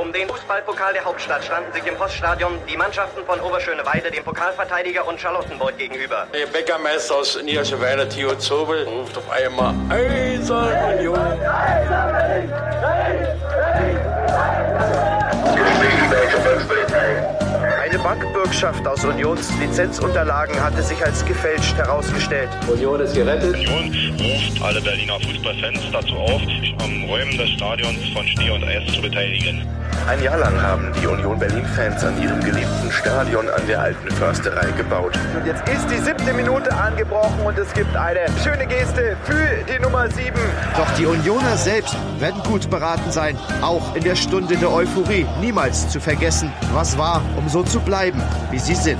[0.00, 5.06] Um den Fußballpokal der Hauptstadt standen sich im Poststadion die Mannschaften von Oberschöneweide, dem Pokalverteidiger
[5.06, 6.26] und Charlottenburg gegenüber.
[6.32, 11.18] Der Bäckermeister aus Niederschöneweide, Theo Zobel, ruft auf einmal Eisern Union.
[17.82, 22.48] Eine Bankbürgschaft aus Unions Lizenzunterlagen hatte sich als gefälscht herausgestellt.
[22.72, 23.54] Union ist gerettet.
[23.54, 28.64] Union ruft alle Berliner Fußballfans dazu auf, sich am Räumen des Stadions von Schnee und
[28.64, 29.66] Eis zu beteiligen.
[30.08, 34.70] Ein Jahr lang haben die Union Berlin-Fans an ihrem geliebten Stadion an der alten Försterei
[34.72, 35.18] gebaut.
[35.36, 39.78] Und jetzt ist die siebte Minute angebrochen und es gibt eine schöne Geste für die
[39.80, 40.40] Nummer sieben.
[40.76, 45.88] Doch die Unioner selbst werden gut beraten sein, auch in der Stunde der Euphorie niemals
[45.88, 48.20] zu vergessen, was war, um so zu bleiben,
[48.50, 48.98] wie sie sind.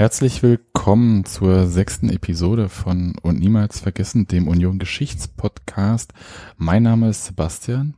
[0.00, 6.14] Herzlich willkommen zur sechsten Episode von Und niemals vergessen, dem Union Geschichtspodcast.
[6.56, 7.92] Mein Name ist Sebastian.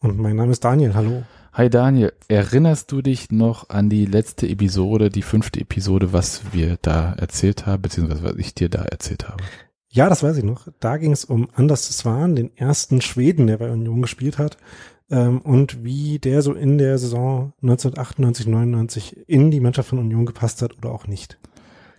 [0.00, 0.94] Und mein Name ist Daniel.
[0.94, 1.22] Hallo.
[1.52, 6.76] Hi Daniel, erinnerst du dich noch an die letzte Episode, die fünfte Episode, was wir
[6.82, 9.44] da erzählt haben, beziehungsweise was ich dir da erzählt habe?
[9.90, 10.66] Ja, das weiß ich noch.
[10.80, 14.56] Da ging es um Anders Swan, den ersten Schweden, der bei Union gespielt hat.
[15.14, 20.26] Ähm, und wie der so in der Saison 1998, 99 in die Mannschaft von Union
[20.26, 21.38] gepasst hat oder auch nicht.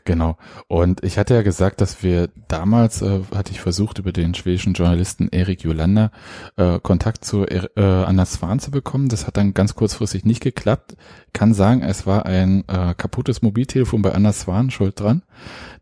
[0.06, 0.38] Genau.
[0.68, 4.74] Und ich hatte ja gesagt, dass wir damals, äh, hatte ich versucht, über den schwedischen
[4.74, 6.12] Journalisten Erik Jolander
[6.58, 9.10] äh, Kontakt zu äh, Anna Swan zu bekommen.
[9.10, 10.96] Das hat dann ganz kurzfristig nicht geklappt.
[11.34, 15.24] Kann sagen, es war ein äh, kaputtes Mobiltelefon bei Anna Swan schuld dran.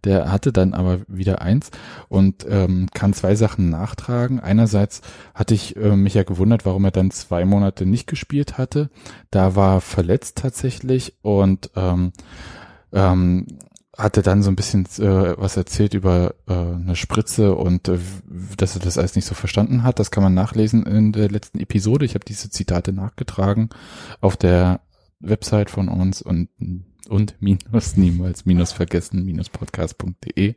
[0.06, 1.72] Der hatte dann aber wieder eins
[2.08, 4.40] und ähm, kann zwei Sachen nachtragen.
[4.40, 5.02] Einerseits
[5.36, 8.90] hatte ich äh, mich ja gewundert, warum er dann zwei Monate nicht gespielt hatte.
[9.32, 12.14] Da war verletzt tatsächlich und ähm,
[12.94, 13.48] ähm,
[13.98, 18.00] hatte dann so ein bisschen äh, was erzählt über äh, eine Spritze und äh,
[18.58, 20.00] dass er das alles nicht so verstanden hat.
[20.00, 22.06] Das kann man nachlesen in der letzten Episode.
[22.06, 23.70] Ich habe diese Zitate nachgetragen
[24.20, 24.82] auf der
[25.20, 26.50] Website von uns und
[27.10, 30.56] und minus niemals minus vergessen minus podcast.de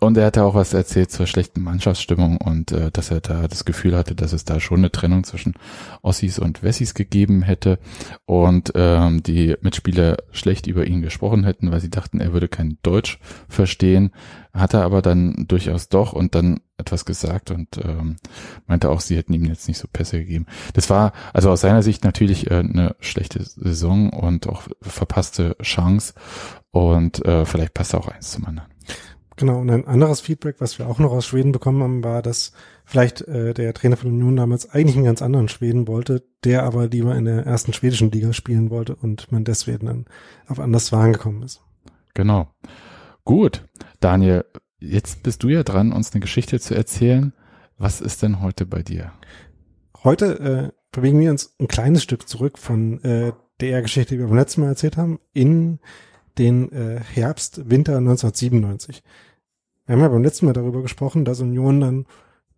[0.00, 3.66] und er hatte auch was erzählt zur schlechten Mannschaftsstimmung und äh, dass er da das
[3.66, 5.54] Gefühl hatte, dass es da schon eine Trennung zwischen
[6.00, 7.78] Ossis und Wessis gegeben hätte
[8.24, 12.78] und ähm, die Mitspieler schlecht über ihn gesprochen hätten, weil sie dachten, er würde kein
[12.82, 14.12] Deutsch verstehen,
[14.52, 18.16] hat er aber dann durchaus doch und dann etwas gesagt und ähm,
[18.66, 20.46] meinte auch, sie hätten ihm jetzt nicht so Pässe gegeben.
[20.74, 26.14] Das war also aus seiner Sicht natürlich äh, eine schlechte Saison und auch verpasste Chance
[26.70, 28.70] und äh, vielleicht passt auch eins zum anderen.
[29.36, 32.52] Genau, und ein anderes Feedback, was wir auch noch aus Schweden bekommen haben, war, dass
[32.84, 36.88] vielleicht äh, der Trainer von Union damals eigentlich einen ganz anderen Schweden wollte, der aber
[36.88, 40.04] lieber in der ersten schwedischen Liga spielen wollte und man deswegen dann
[40.46, 41.62] auf anders Waren gekommen ist.
[42.12, 42.48] Genau.
[43.24, 43.64] Gut,
[44.00, 44.46] Daniel,
[44.78, 47.32] jetzt bist du ja dran, uns eine Geschichte zu erzählen.
[47.78, 49.12] Was ist denn heute bei dir?
[50.02, 54.26] Heute äh, bewegen wir uns ein kleines Stück zurück von äh, der Geschichte, die wir
[54.26, 55.78] beim letzten Mal erzählt haben, in
[56.38, 59.02] den äh, Herbst, Winter 1997.
[59.84, 62.06] Wir haben ja beim letzten Mal darüber gesprochen, dass Union dann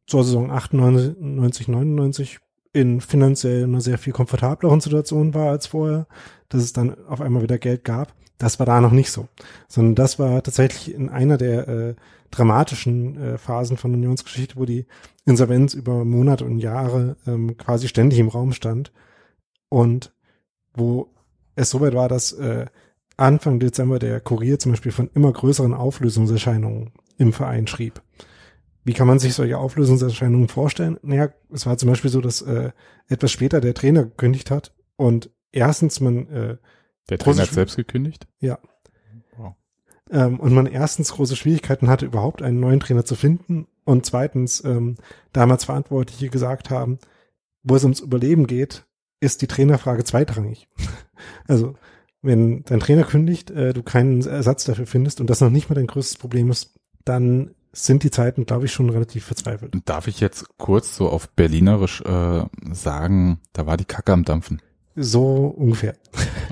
[0.07, 2.39] zur Saison 98, 99
[2.73, 6.07] in finanziell einer sehr viel komfortableren Situation war als vorher,
[6.49, 8.15] dass es dann auf einmal wieder Geld gab.
[8.39, 9.29] Das war da noch nicht so,
[9.69, 11.95] sondern das war tatsächlich in einer der äh,
[12.31, 14.87] dramatischen äh, Phasen von Unionsgeschichte, wo die
[15.25, 18.93] Insolvenz über Monate und Jahre ähm, quasi ständig im Raum stand
[19.69, 20.13] und
[20.75, 21.13] wo
[21.55, 22.67] es soweit war, dass äh,
[23.17, 28.03] Anfang Dezember der Kurier zum Beispiel von immer größeren Auflösungserscheinungen im Verein schrieb.
[28.85, 30.99] Wie kann man sich solche Auflösungserscheinungen vorstellen?
[31.03, 32.73] Naja, es war zum Beispiel so, dass äh,
[33.09, 36.57] etwas später der Trainer gekündigt hat und erstens man äh,
[37.09, 38.27] Der Trainer hat selbst gekündigt?
[38.41, 38.59] Ja.
[39.37, 39.55] Wow.
[40.11, 44.65] Ähm, und man erstens große Schwierigkeiten hatte, überhaupt einen neuen Trainer zu finden und zweitens
[44.65, 44.97] ähm,
[45.33, 46.99] damals Verantwortliche gesagt haben,
[47.63, 48.85] wo es ums Überleben geht,
[49.21, 50.69] ist die Trainerfrage zweitrangig.
[51.47, 51.75] also
[52.21, 55.75] wenn dein Trainer kündigt, äh, du keinen Ersatz dafür findest und das noch nicht mal
[55.77, 59.75] dein größtes Problem ist, dann sind die Zeiten, glaube ich, schon relativ verzweifelt.
[59.87, 64.61] Darf ich jetzt kurz so auf Berlinerisch äh, sagen, da war die Kacke am Dampfen?
[64.95, 65.95] So ungefähr.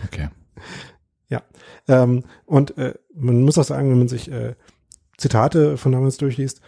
[0.07, 0.31] Okay.
[1.29, 1.43] ja.
[1.89, 4.55] Ähm, und äh, man muss auch sagen, wenn man sich äh,
[5.19, 6.63] Zitate von damals durchliest,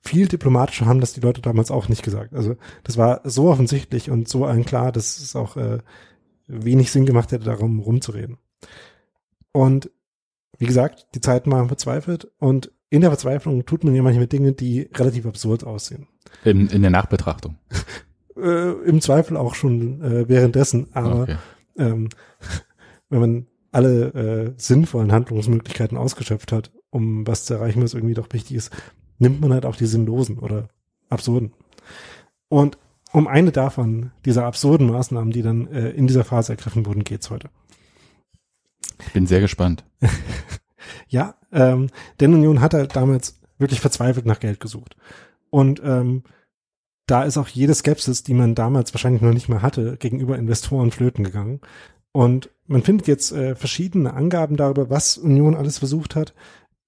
[0.00, 2.34] viel diplomatischer haben das die Leute damals auch nicht gesagt.
[2.34, 5.78] Also das war so offensichtlich und so allen klar, dass es auch äh,
[6.46, 8.38] wenig Sinn gemacht hätte, darum rumzureden.
[9.52, 9.90] Und
[10.58, 14.52] wie gesagt, die Zeiten waren verzweifelt und in der Verzweiflung tut man ja manchmal Dinge,
[14.52, 16.06] die relativ absurd aussehen.
[16.44, 17.56] In, in der Nachbetrachtung.
[18.36, 21.36] äh, Im Zweifel auch schon äh, währenddessen, aber okay.
[21.78, 22.08] ähm,
[23.08, 28.32] wenn man alle äh, sinnvollen Handlungsmöglichkeiten ausgeschöpft hat, um was zu erreichen, was irgendwie doch
[28.32, 28.72] wichtig ist,
[29.18, 30.68] nimmt man halt auch die sinnlosen oder
[31.08, 31.52] absurden.
[32.48, 32.78] Und
[33.12, 37.30] um eine davon, dieser absurden Maßnahmen, die dann äh, in dieser Phase ergriffen wurden, geht's
[37.30, 37.50] heute.
[39.12, 39.84] Bin sehr gespannt.
[41.08, 41.88] Ja, ähm,
[42.20, 44.96] denn Union hat halt damals wirklich verzweifelt nach Geld gesucht.
[45.50, 46.22] Und ähm,
[47.06, 50.90] da ist auch jede Skepsis, die man damals wahrscheinlich noch nicht mehr hatte, gegenüber Investoren
[50.90, 51.60] flöten gegangen.
[52.12, 56.34] Und man findet jetzt äh, verschiedene Angaben darüber, was Union alles versucht hat.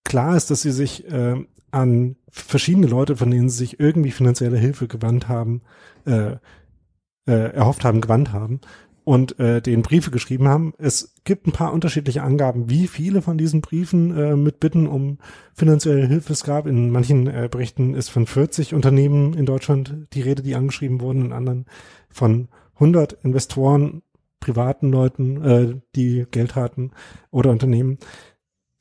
[0.05, 1.37] Klar ist, dass sie sich äh,
[1.71, 5.63] an verschiedene Leute, von denen sie sich irgendwie finanzielle Hilfe gewandt haben,
[6.07, 6.37] äh,
[7.27, 8.61] äh, erhofft haben, gewandt haben
[9.09, 10.75] und äh, den Briefe geschrieben haben.
[10.77, 15.17] Es gibt ein paar unterschiedliche Angaben, wie viele von diesen Briefen äh, mit Bitten um
[15.55, 16.67] finanzielle Hilfe es gab.
[16.67, 21.25] In manchen äh, Berichten ist von 40 Unternehmen in Deutschland die Rede, die angeschrieben wurden,
[21.25, 21.65] in anderen
[22.11, 24.03] von 100 Investoren,
[24.41, 26.91] privaten Leuten, äh, die Geld hatten
[27.31, 27.97] oder Unternehmen.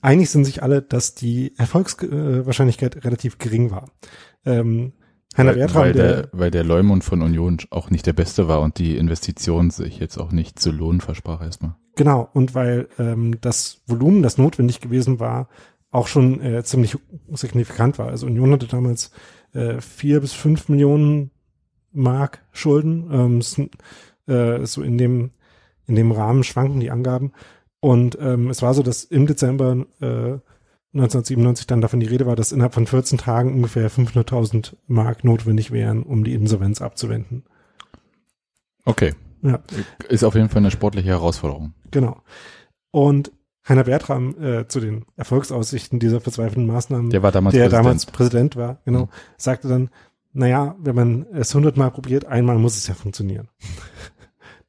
[0.01, 3.91] Einig sind sich alle, dass die Erfolgswahrscheinlichkeit relativ gering war.
[4.44, 4.91] Ähm,
[5.38, 8.48] Heiner weil, Bertram, weil, der, der, weil der Leumund von Union auch nicht der beste
[8.48, 11.75] war und die Investition sich jetzt auch nicht zu lohnen versprach erstmal.
[11.95, 15.50] Genau, und weil ähm, das Volumen, das notwendig gewesen war,
[15.92, 16.98] auch schon äh, ziemlich
[17.34, 18.07] signifikant war.
[18.07, 19.12] Also Union hatte damals
[19.54, 21.31] äh, vier bis fünf Millionen
[21.92, 23.10] Mark Schulden.
[23.12, 23.42] Ähm,
[24.28, 25.31] äh, so in dem
[25.88, 27.31] in dem Rahmen schwanken die Angaben.
[27.80, 30.40] Und ähm, es war so, dass im Dezember äh,
[30.99, 35.71] 1997 dann davon die Rede war, dass innerhalb von 14 Tagen ungefähr 500.000 Mark notwendig
[35.71, 37.44] wären, um die Insolvenz abzuwenden.
[38.85, 39.13] Okay.
[39.41, 39.59] Ja.
[40.09, 41.73] Ist auf jeden Fall eine sportliche Herausforderung.
[41.91, 42.21] Genau.
[42.91, 43.31] Und
[43.67, 47.85] Heiner Bertram äh, zu den Erfolgsaussichten dieser verzweifelten Maßnahmen, Der war damals der Präsident.
[47.85, 49.09] damals Präsident war, genau, Mhm.
[49.38, 49.89] sagte dann,
[50.31, 53.49] naja, wenn man es hundertmal probiert, einmal muss es ja funktionieren.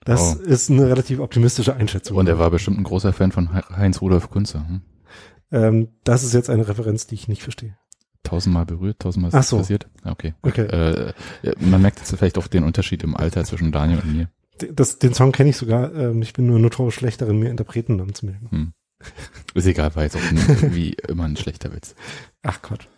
[0.00, 0.42] Das Oh.
[0.42, 2.16] ist eine relativ optimistische Einschätzung.
[2.16, 4.66] Und er war bestimmt ein großer Fan von He- Heinz Rudolf Kunze.
[4.66, 4.80] Hm?
[5.50, 7.76] Ähm, das ist jetzt eine Referenz, die ich nicht verstehe.
[8.22, 9.58] Tausendmal berührt, tausendmal ist so.
[9.58, 9.88] passiert.
[10.04, 10.34] Okay.
[10.42, 10.66] Okay.
[10.66, 11.12] Äh,
[11.42, 14.28] ja, man merkt jetzt vielleicht auch den Unterschied im Alter zwischen Daniel und mir.
[14.72, 15.94] Das, den Song kenne ich sogar.
[15.94, 18.50] Ähm, ich bin nur notorisch schlecht darin, mir Interpretennamen zu merken.
[18.50, 18.72] Hm.
[19.54, 21.94] Ist egal, war jetzt auch ein, wie immer ein schlechter Witz.
[22.42, 22.88] Ach Gott.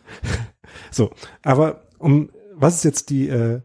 [0.90, 1.10] So,
[1.42, 3.60] aber um was ist jetzt die äh,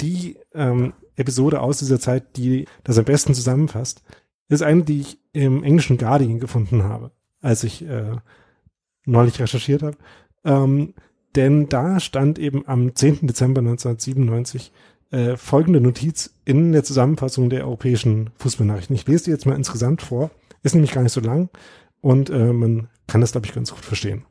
[0.00, 4.02] die ähm, Episode aus dieser Zeit, die das am besten zusammenfasst,
[4.48, 8.16] ist eine, die ich im englischen Guardian gefunden habe, als ich äh,
[9.04, 9.96] neulich recherchiert habe.
[10.44, 10.94] Ähm,
[11.34, 13.26] denn da stand eben am 10.
[13.26, 14.72] Dezember 1997
[15.10, 18.96] äh, folgende Notiz in der Zusammenfassung der europäischen Fußballnachrichten.
[18.96, 20.30] Ich lese die jetzt mal insgesamt vor.
[20.62, 21.48] Ist nämlich gar nicht so lang
[22.00, 24.24] und äh, man kann das, glaube ich, ganz gut verstehen.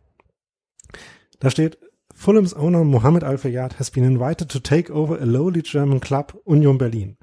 [1.39, 1.77] Da steht,
[2.13, 6.77] Fulham's owner Mohammed Al-Fayyad has been invited to take over a lowly German club, Union
[6.77, 7.17] Berlin.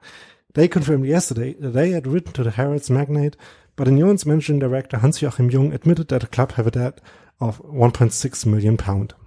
[0.55, 3.37] They confirmed yesterday that they had written to the Harrods magnate,
[3.83, 7.01] but Union's managing director Hans-Joachim Jung admitted that the club have a debt
[7.41, 9.17] of 1.6 million pound.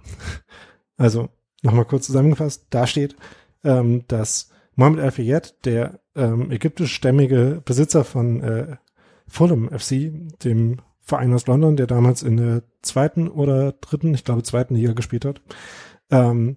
[0.98, 1.28] Also,
[1.62, 3.16] nochmal kurz zusammengefasst, da steht,
[3.64, 8.76] ähm, dass Mohammed Al-Fayyad, der ähm, ägyptischstämmige Besitzer von äh,
[9.28, 10.10] Fulham FC,
[10.42, 14.94] dem Verein aus London, der damals in der zweiten oder dritten, ich glaube zweiten Liga
[14.94, 15.42] gespielt hat,
[16.10, 16.56] ähm,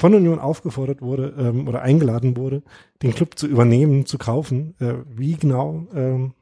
[0.00, 2.64] von Union aufgefordert wurde ähm, oder eingeladen wurde,
[3.02, 4.74] den Club zu übernehmen, zu kaufen.
[4.80, 6.34] Äh, wie genau ähm,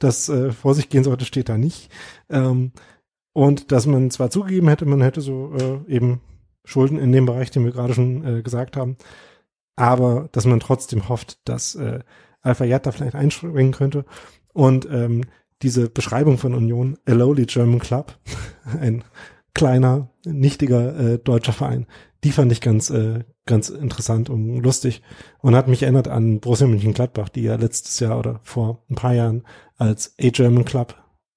[0.00, 1.90] das äh, vor sich gehen sollte, steht da nicht.
[2.28, 2.72] Ähm,
[3.32, 6.20] und dass man zwar zugegeben hätte, man hätte so äh, eben
[6.64, 8.96] Schulden in dem Bereich, den wir gerade schon äh, gesagt haben,
[9.76, 12.00] aber dass man trotzdem hofft, dass äh,
[12.42, 14.04] Al-Fayyad da vielleicht einspringen könnte.
[14.52, 15.22] Und ähm,
[15.62, 18.18] diese Beschreibung von Union, a lowly German Club,
[18.80, 19.04] ein
[19.54, 21.86] kleiner, nichtiger äh, deutscher Verein,
[22.24, 25.02] die fand ich ganz, äh, ganz interessant und lustig
[25.40, 29.14] und hat mich erinnert an Borussia Mönchengladbach, die ja letztes Jahr oder vor ein paar
[29.14, 29.44] Jahren
[29.76, 30.94] als A German Club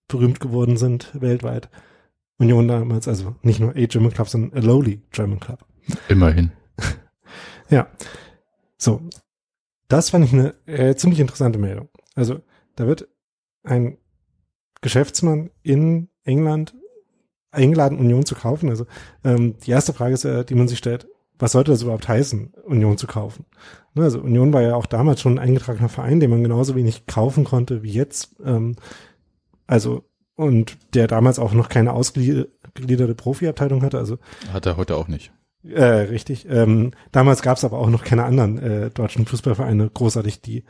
[0.07, 1.69] berühmt geworden sind weltweit.
[2.37, 5.65] Union damals, also nicht nur A German Club, sondern a lowly German Club.
[6.09, 6.51] Immerhin.
[7.69, 7.87] Ja.
[8.77, 9.01] So.
[9.87, 11.89] Das fand ich eine äh, ziemlich interessante Meldung.
[12.13, 12.41] Also,
[12.75, 13.07] da wird
[13.63, 13.97] ein
[14.81, 16.75] Geschäftsmann in England
[17.53, 18.69] eingeladen, Union zu kaufen.
[18.69, 18.85] Also,
[19.23, 21.07] ähm, die erste Frage ist ja, die man sich stellt,
[21.39, 23.45] was sollte das überhaupt heißen, Union zu kaufen?
[23.93, 27.05] Ne, also, Union war ja auch damals schon ein eingetragener Verein, den man genauso wenig
[27.05, 28.35] kaufen konnte wie jetzt.
[28.43, 28.75] Ähm,
[29.67, 30.03] also,
[30.35, 33.99] und der damals auch noch keine ausgegliederte Profiabteilung hatte.
[33.99, 34.17] Also,
[34.51, 35.31] Hat er heute auch nicht.
[35.67, 36.45] Äh, richtig.
[36.49, 40.63] Ähm, damals gab es aber auch noch keine anderen äh, deutschen Fußballvereine großartig, die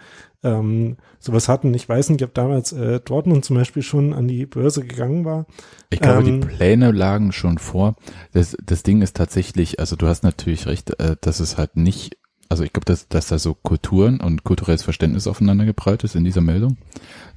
[0.43, 1.73] ähm, sowas hatten.
[1.73, 5.45] Ich weiß nicht, ob damals äh, Dortmund zum Beispiel schon an die Börse gegangen war.
[5.89, 7.95] Ich glaube, Ähm, die Pläne lagen schon vor.
[8.33, 12.17] Das, das Ding ist tatsächlich, also du hast natürlich recht, äh, dass es halt nicht,
[12.49, 16.23] also ich glaube, dass, dass da so Kulturen und kulturelles Verständnis aufeinander geprallt ist in
[16.23, 16.77] dieser Meldung.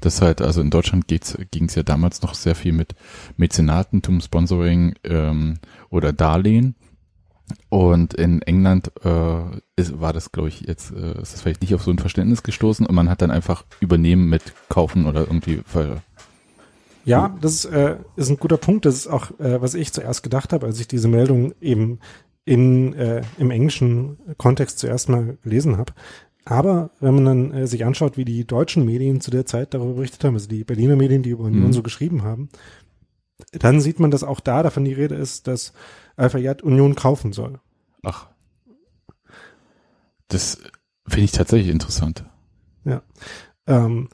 [0.01, 2.95] Das halt, also in Deutschland ging es ja damals noch sehr viel mit
[3.39, 5.59] Mäzenatentum, Sponsoring ähm,
[5.89, 6.75] oder Darlehen.
[7.69, 9.41] Und in England äh,
[9.77, 12.43] ist, war das, glaube ich, jetzt äh, ist das vielleicht nicht auf so ein Verständnis
[12.43, 16.03] gestoßen und man hat dann einfach übernehmen mit kaufen oder irgendwie ver
[17.05, 18.85] Ja, das ist, äh, ist ein guter Punkt.
[18.85, 22.01] Das ist auch, äh, was ich zuerst gedacht habe, als ich diese Meldung eben
[22.45, 25.93] in, äh, im englischen Kontext zuerst mal gelesen habe.
[26.45, 29.95] Aber wenn man dann äh, sich anschaut, wie die deutschen Medien zu der Zeit darüber
[29.95, 31.73] berichtet haben, also die Berliner Medien, die über Union Mhm.
[31.73, 32.49] so geschrieben haben,
[33.53, 35.73] dann sieht man, dass auch da davon die Rede ist, dass
[36.17, 37.61] Al-Fayed Union kaufen soll.
[38.03, 38.29] Ach.
[40.29, 40.59] Das
[41.07, 42.25] finde ich tatsächlich interessant.
[43.69, 44.09] Ähm,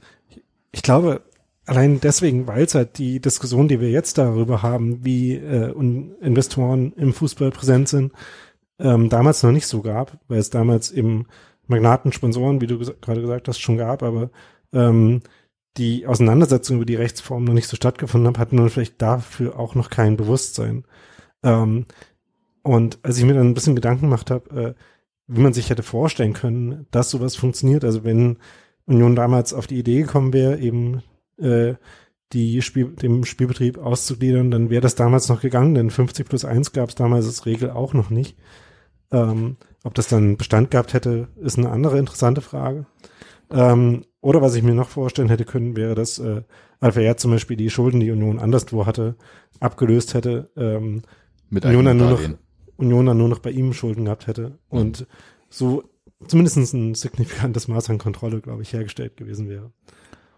[0.71, 1.23] ich glaube,
[1.66, 5.73] allein deswegen, weil es halt die Diskussion, die wir jetzt darüber haben, wie äh,
[6.21, 8.12] Investoren im Fußball präsent sind,
[8.78, 11.26] ähm, damals noch nicht so gab, weil es damals eben
[11.66, 14.30] Magnaten, Sponsoren, wie du gesa- gerade gesagt hast, schon gab, aber
[14.73, 15.21] ähm,
[15.76, 19.75] die Auseinandersetzung über die Rechtsform noch nicht so stattgefunden hat, hatten wir vielleicht dafür auch
[19.75, 20.85] noch kein Bewusstsein.
[21.42, 21.87] Ähm,
[22.62, 24.75] und als ich mir dann ein bisschen Gedanken gemacht habe, äh,
[25.26, 28.38] wie man sich hätte vorstellen können, dass sowas funktioniert, also wenn
[28.87, 31.02] Union damals auf die Idee gekommen wäre, eben
[31.38, 31.75] äh,
[32.32, 36.72] die Spiel, dem Spielbetrieb auszugliedern, dann wäre das damals noch gegangen, denn 50 plus 1
[36.72, 38.37] gab es damals als Regel auch noch nicht.
[39.11, 42.87] Ähm, ob das dann Bestand gehabt hätte, ist eine andere interessante Frage.
[43.50, 46.42] Ähm, oder was ich mir noch vorstellen hätte können, wäre, dass äh,
[46.80, 49.16] Alpha zum Beispiel die Schulden, die Union anderswo hatte,
[49.61, 51.02] abgelöst hätte, ähm,
[51.52, 52.21] Mit Union dann nur noch.
[52.78, 55.06] Union dann nur noch bei ihm Schulden gehabt hätte und
[55.50, 55.85] so
[56.26, 59.71] zumindest ein signifikantes Maß an Kontrolle, glaube ich, hergestellt gewesen wäre.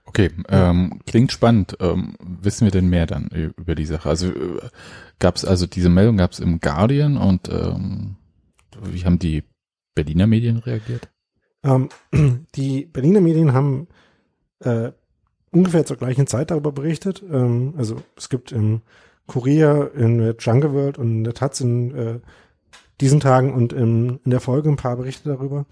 [0.07, 1.77] Okay, ähm, klingt spannend.
[1.79, 4.09] Ähm, wissen wir denn mehr dann über die Sache?
[4.09, 4.61] Also äh,
[5.21, 8.17] gab es also diese Meldung gab es im Guardian und ähm,
[8.83, 9.45] wie haben die
[9.95, 11.09] Berliner Medien reagiert?
[11.63, 11.91] Ähm,
[12.57, 13.87] die Berliner Medien haben
[14.59, 14.91] äh,
[15.53, 17.23] ungefähr zur gleichen Zeit darüber berichtet.
[17.31, 18.83] Ähm, also es gibt im
[19.27, 22.21] Kurier, in der Jungle World und in der Taz in äh,
[23.01, 25.67] diesen Tagen und im, in der Folge ein paar Berichte darüber.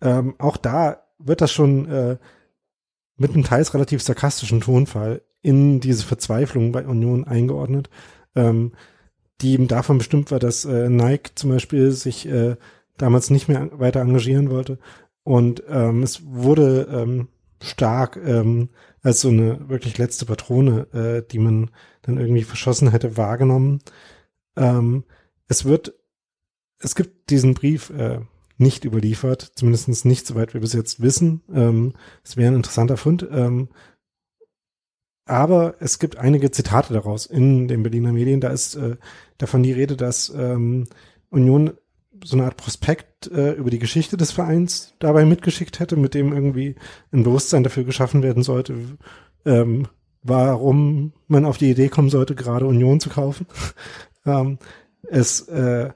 [0.00, 2.18] Ähm, auch da wird das schon äh,
[3.16, 7.90] mit einem teils relativ sarkastischen Tonfall in diese Verzweiflung bei Union eingeordnet,
[8.34, 8.72] ähm,
[9.40, 12.56] die eben davon bestimmt war, dass äh, Nike zum Beispiel sich äh,
[12.96, 14.78] damals nicht mehr weiter engagieren wollte.
[15.22, 17.28] Und ähm, es wurde ähm,
[17.62, 18.70] stark ähm,
[19.02, 21.70] als so eine wirklich letzte Patrone, äh, die man
[22.02, 23.80] dann irgendwie verschossen hätte, wahrgenommen.
[24.56, 25.04] Ähm,
[25.48, 25.94] es wird,
[26.78, 28.20] es gibt diesen Brief äh,
[28.58, 31.42] nicht überliefert, zumindest nicht soweit wir bis jetzt wissen.
[31.52, 33.26] Ähm, es wäre ein interessanter Fund.
[33.30, 33.68] Ähm,
[35.24, 38.40] aber es gibt einige Zitate daraus in den Berliner Medien.
[38.40, 38.96] Da ist äh,
[39.36, 40.86] davon die Rede, dass ähm,
[41.30, 41.72] Union
[42.24, 46.32] so eine Art Prospekt äh, über die Geschichte des Vereins dabei mitgeschickt hätte, mit dem
[46.32, 46.76] irgendwie
[47.12, 48.74] ein Bewusstsein dafür geschaffen werden sollte,
[49.44, 49.88] ähm,
[50.22, 53.46] warum man auf die Idee kommen sollte, gerade Union zu kaufen.
[54.26, 54.58] ähm,
[55.02, 55.90] es äh,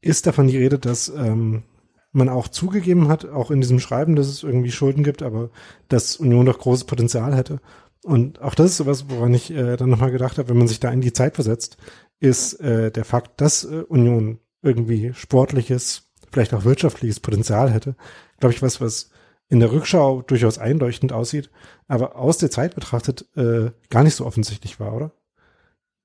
[0.00, 1.64] ist davon die Rede, dass ähm,
[2.12, 5.50] man auch zugegeben hat, auch in diesem Schreiben, dass es irgendwie Schulden gibt, aber
[5.88, 7.60] dass Union doch großes Potenzial hätte.
[8.02, 10.80] Und auch das ist sowas, woran ich äh, dann nochmal gedacht habe, wenn man sich
[10.80, 11.76] da in die Zeit versetzt,
[12.20, 17.94] ist äh, der Fakt, dass äh, Union irgendwie sportliches, vielleicht auch wirtschaftliches Potenzial hätte,
[18.40, 19.10] glaube ich, was, was
[19.48, 21.50] in der Rückschau durchaus einleuchtend aussieht,
[21.86, 25.12] aber aus der Zeit betrachtet äh, gar nicht so offensichtlich war, oder?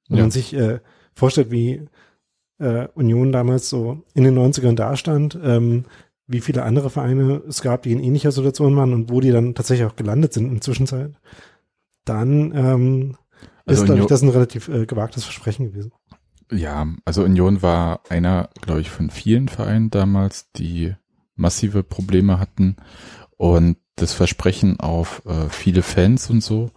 [0.09, 0.23] Wenn Ja.
[0.23, 0.79] man sich äh,
[1.15, 1.87] vorstellt, wie
[2.59, 5.85] äh, Union damals so in den 90ern dastand, ähm,
[6.27, 9.55] wie viele andere Vereine es gab, die in ähnlicher Situation waren und wo die dann
[9.55, 11.11] tatsächlich auch gelandet sind in der Zwischenzeit,
[12.05, 13.17] dann ähm,
[13.65, 15.91] Also ist, glaube ich, das ein relativ äh, gewagtes Versprechen gewesen.
[16.51, 20.93] Ja, also Union war einer, glaube ich, von vielen Vereinen damals, die
[21.35, 22.75] massive Probleme hatten
[23.37, 26.71] und das Versprechen auf äh, viele Fans und so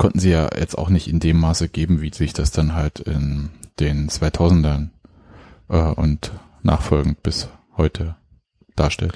[0.00, 3.00] konnten sie ja jetzt auch nicht in dem Maße geben, wie sich das dann halt
[3.00, 4.88] in den 2000ern
[5.68, 8.16] äh, und nachfolgend bis heute
[8.76, 9.12] darstellt.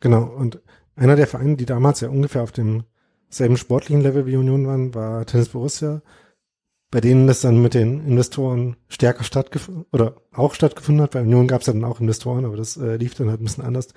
[0.00, 0.60] Genau, und
[0.96, 2.84] einer der Vereine, die damals ja ungefähr auf dem
[3.30, 6.02] selben sportlichen Level wie Union waren, war Tennis Borussia,
[6.92, 11.12] bei denen das dann mit den Investoren stärker stattgefunden oder auch stattgefunden hat.
[11.12, 13.64] Bei Union gab es dann auch Investoren, aber das äh, lief dann halt ein bisschen
[13.64, 13.88] anders.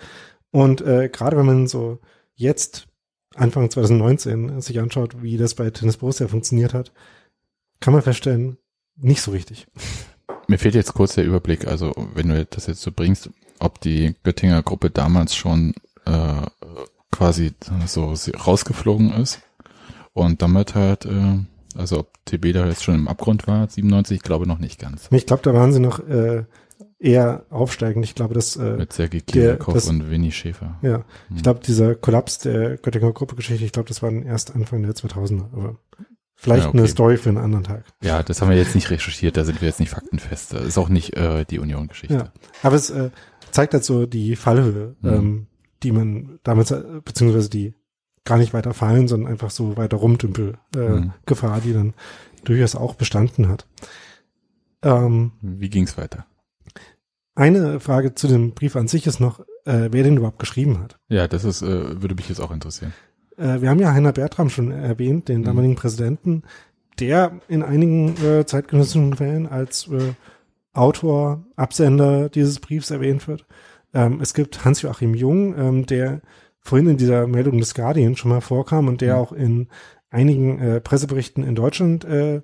[0.49, 1.99] Und äh, gerade wenn man so
[2.35, 2.87] jetzt
[3.35, 6.93] Anfang 2019 sich anschaut, wie das bei Tennis Borussia funktioniert hat,
[7.81, 8.57] kann man feststellen,
[8.95, 9.67] nicht so richtig.
[10.47, 14.15] Mir fehlt jetzt kurz der Überblick, also wenn du das jetzt so bringst, ob die
[14.23, 15.73] Göttinger Gruppe damals schon
[16.05, 16.45] äh,
[17.11, 17.53] quasi
[17.87, 19.41] so rausgeflogen ist
[20.13, 21.39] und damit halt, äh,
[21.75, 25.07] also ob TB da jetzt schon im Abgrund war, 97, ich glaube noch nicht ganz.
[25.11, 26.43] Ich glaube, da waren sie noch äh,
[26.99, 28.05] eher aufsteigend.
[28.05, 30.77] Ich glaube, dass äh, Mit Sergei das- und Winnie Schäfer.
[30.81, 31.03] Ja,
[31.35, 35.51] ich glaube, dieser Kollaps der Göttinger Gruppe-Geschichte, ich glaube, das war erst Anfang der 2000er.
[35.53, 35.77] Aber
[36.37, 36.79] Vielleicht Ja, okay.
[36.79, 37.85] eine Story für einen anderen Tag.
[38.03, 40.51] Ja, das haben wir jetzt nicht recherchiert, da sind wir jetzt nicht faktenfest.
[40.53, 42.13] Das ist auch nicht äh, die Union-Geschichte.
[42.15, 42.31] Ja.
[42.61, 43.09] Aber es äh,
[43.51, 45.09] zeigt halt so die Fallhöhe, Mhm.
[45.09, 45.47] ähm,
[45.81, 47.73] die man damals, äh, beziehungsweise die
[48.25, 51.13] gar nicht weiter fallen, sondern einfach so weiter rumdümpel äh, Mhm.
[51.25, 51.93] Gefahr, die dann
[52.43, 53.65] durchaus auch bestanden hat.
[54.83, 56.25] Ähm, Wie ging's weiter?
[57.37, 60.97] eine Frage zu dem Brief an sich ist noch, äh, wer den überhaupt geschrieben hat.
[61.09, 62.93] Ja, das ist, äh, würde mich jetzt auch interessieren.
[63.37, 65.43] Äh, wir haben ja Heiner Bertram schon erwähnt, den Mhm.
[65.45, 66.43] damaligen Präsidenten,
[66.99, 70.13] der in einigen äh, zeitgenössischen Quellen als äh,
[70.71, 73.45] Autor, Absender dieses Briefs erwähnt wird.
[73.93, 76.21] Ähm, es gibt Hans-Joachim Jung, ähm, der
[76.65, 79.21] vorhin in dieser Meldung des Guardian schon mal vorkam und der Mhm.
[79.21, 79.67] auch in
[80.09, 82.41] einigen äh, Presseberichten in Deutschland äh,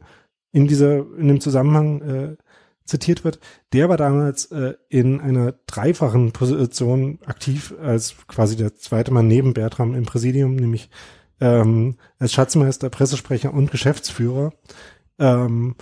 [0.52, 2.38] in dieser, in dem Zusammenhang äh,
[2.86, 3.40] zitiert wird.
[3.74, 9.54] Der war damals äh, in einer dreifachen Position aktiv als quasi der zweite Mann neben
[9.54, 10.90] Bertram im Präsidium, nämlich
[11.40, 14.54] ähm, als Schatzmeister, Pressesprecher und Geschäftsführer.
[15.20, 15.76] Ähm,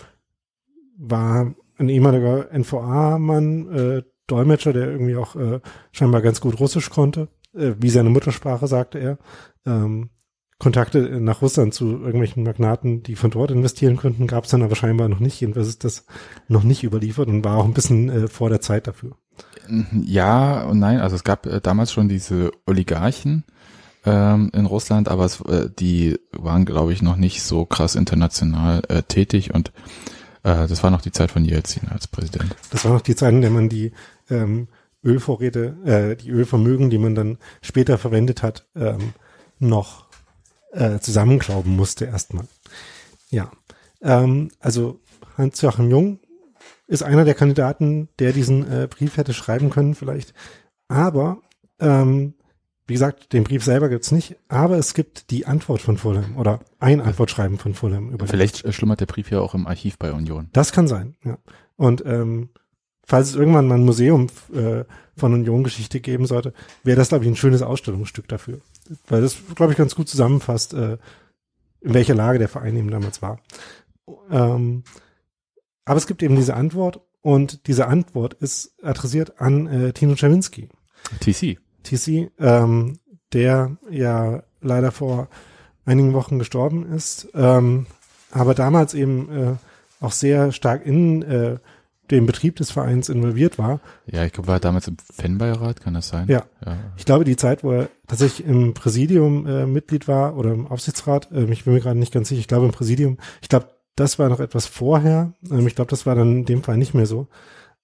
[0.98, 5.60] war ein ehemaliger NVA-Mann, äh, Dolmetscher, der irgendwie auch äh,
[5.92, 7.28] scheinbar ganz gut Russisch konnte,
[7.60, 9.18] äh, wie seine Muttersprache, sagte er.
[9.66, 10.10] Ähm,
[10.60, 14.76] Kontakte nach Russland zu irgendwelchen Magnaten, die von dort investieren könnten, gab es dann aber
[14.76, 15.40] scheinbar noch nicht.
[15.40, 16.06] Jedenfalls ist das
[16.50, 19.16] noch nicht überliefert und war auch ein bisschen äh, vor der Zeit dafür.
[20.04, 23.46] Ja und nein, also es gab äh, damals schon diese Oligarchen
[24.06, 28.82] ähm, in Russland, aber es, äh, die waren, glaube ich, noch nicht so krass international
[28.90, 29.72] äh, tätig und
[30.44, 32.56] äh, das war noch die Zeit von Jelzin als Präsident.
[32.72, 33.94] Das war noch die Zeit, in der man die
[34.30, 34.68] ähm,
[35.04, 39.14] Ölvorräte, äh, die Ölvermögen, die man dann später verwendet hat, ähm,
[39.60, 40.08] noch
[40.72, 42.46] äh, zusammenklauben musste erstmal.
[43.30, 43.52] Ja,
[44.02, 45.00] ähm, also
[45.38, 46.20] Hans-Joachim Jung
[46.88, 50.34] ist einer der Kandidaten, der diesen äh, Brief hätte schreiben können vielleicht.
[50.88, 51.42] Aber,
[51.80, 52.34] ähm,
[52.88, 56.60] wie gesagt, den Brief selber gibt's nicht, aber es gibt die Antwort von Fulham oder
[56.80, 58.10] ein Antwortschreiben von Fulham.
[58.12, 60.50] Über Vielleicht äh, schlummert der Brief ja auch im Archiv bei Union.
[60.54, 61.38] das kann sein, ja.
[61.76, 62.50] Und ähm,
[63.10, 64.84] falls es irgendwann mal ein Museum äh,
[65.18, 68.60] von Union-Geschichte geben sollte, wäre das, glaube ich, ein schönes Ausstellungsstück dafür.
[69.08, 70.98] Weil das, glaube ich, ganz gut zusammenfasst, äh,
[71.82, 73.40] in welcher Lage der Verein eben damals war.
[74.30, 74.84] Ähm,
[75.86, 80.70] aber es gibt eben diese Antwort und diese Antwort ist adressiert an äh, Tino Czerwinski.
[81.20, 81.58] TC.
[81.82, 83.00] TC, ähm,
[83.34, 85.30] der ja leider vor
[85.84, 87.88] einigen Wochen gestorben ist, ähm,
[88.30, 89.56] aber damals eben äh,
[90.00, 91.58] auch sehr stark in äh,
[92.12, 93.80] den Betrieb des Vereins involviert war.
[94.06, 96.28] Ja, ich glaube, war damals im Fanbeirat, kann das sein?
[96.28, 96.44] Ja.
[96.66, 96.78] ja.
[96.98, 101.30] Ich glaube, die Zeit, wo er tatsächlich im Präsidium äh, Mitglied war oder im Aufsichtsrat,
[101.32, 104.18] ähm, ich bin mir gerade nicht ganz sicher, ich glaube im Präsidium, ich glaube, das
[104.18, 105.34] war noch etwas vorher.
[105.52, 107.28] Ähm, ich glaube, das war dann in dem Fall nicht mehr so.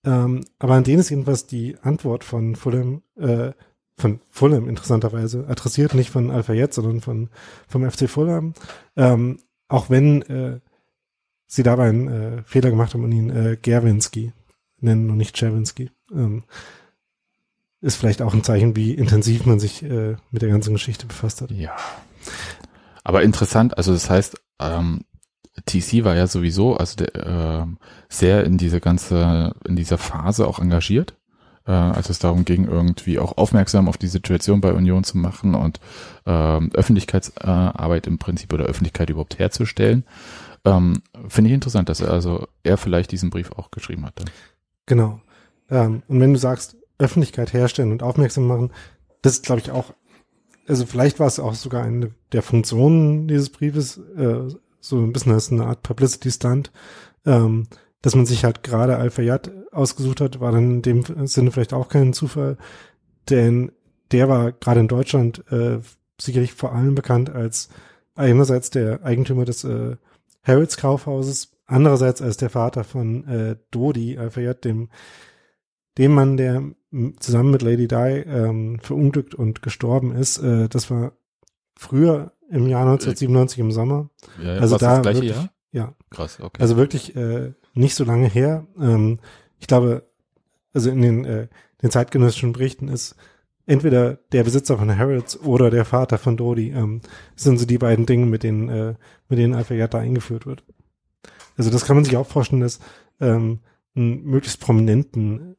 [0.06, 3.52] Ähm, aber an den ist jedenfalls die Antwort von Fulham, äh,
[3.98, 7.30] von Fulham interessanterweise adressiert, nicht von Alpha jetzt, sondern von
[7.68, 8.54] vom FC Fulham.
[8.96, 10.60] Ähm, auch wenn äh,
[11.48, 14.34] sie dabei einen äh, Fehler gemacht haben und ihn äh, Gerwinski
[14.80, 15.92] nennen und nicht Czerwinski.
[16.12, 16.44] Ähm,
[17.82, 21.42] ist vielleicht auch ein Zeichen, wie intensiv man sich äh, mit der ganzen Geschichte befasst
[21.42, 21.52] hat.
[21.52, 21.76] Ja.
[23.04, 25.02] Aber interessant, also das heißt, ähm,
[25.66, 27.78] TC war ja sowieso, also der, ähm,
[28.10, 31.16] sehr in diese ganze, in dieser Phase auch engagiert,
[31.68, 35.56] äh, als es darum ging, irgendwie auch aufmerksam auf die Situation bei Union zu machen
[35.56, 35.80] und
[36.26, 40.04] ähm, Öffentlichkeitsarbeit im Prinzip oder Öffentlichkeit überhaupt herzustellen.
[40.66, 44.20] Ähm, Finde ich interessant, dass er also er vielleicht diesen Brief auch geschrieben hat.
[44.20, 44.30] Dann.
[44.86, 45.22] Genau.
[45.70, 48.72] Ähm, und wenn du sagst, Öffentlichkeit herstellen und aufmerksam machen,
[49.22, 49.94] das ist, glaube ich, auch,
[50.68, 54.48] also vielleicht war es auch sogar eine der Funktionen dieses Briefes, äh,
[54.80, 56.72] so ein bisschen als eine Art Publicity-Stunt,
[57.26, 57.68] ähm,
[58.02, 61.90] dass man sich halt gerade Al-Fayyad ausgesucht hat, war dann in dem Sinne vielleicht auch
[61.90, 62.58] kein Zufall,
[63.30, 63.72] denn
[64.12, 65.80] der war gerade in Deutschland äh,
[66.22, 67.70] sicherlich vor allem bekannt als
[68.14, 69.98] einerseits der Eigentümer des äh,
[70.46, 74.90] Harrods Kaufhauses, andererseits als der Vater von äh, Dodi Al-Fayyad, dem
[75.98, 76.56] dem Mann, der
[76.92, 80.38] m, zusammen mit Lady Di ähm, verunglückt und gestorben ist.
[80.40, 81.14] Äh, das war
[81.78, 84.10] früher im Jahr 1997 im Sommer.
[84.44, 85.50] Ja, Also war's da das gleiche wirklich- Jahr?
[85.72, 86.62] Ja, Krass, okay.
[86.62, 88.66] also wirklich äh, nicht so lange her.
[88.80, 89.20] Ähm,
[89.60, 90.10] ich glaube,
[90.74, 91.48] also in den, äh,
[91.82, 93.16] den zeitgenössischen Berichten ist
[93.66, 97.02] entweder der Besitzer von Harrods oder der Vater von Dodi ähm,
[97.36, 98.96] sind so die beiden Dinge, mit denen äh,
[99.28, 100.64] mit denen da eingeführt wird.
[101.58, 102.80] Also das kann man sich auch vorstellen, dass
[103.20, 103.60] ähm,
[103.96, 105.56] einen möglichst prominenten